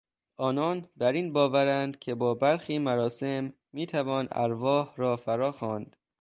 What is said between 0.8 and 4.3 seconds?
بر این باورند که با برخی مراسم میتوان